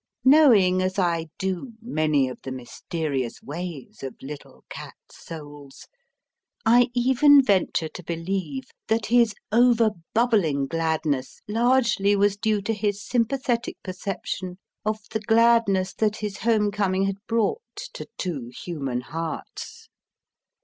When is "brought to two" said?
17.27-18.49